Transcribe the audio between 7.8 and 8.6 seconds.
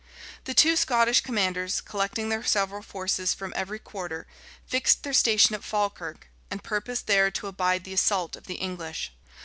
the assault of the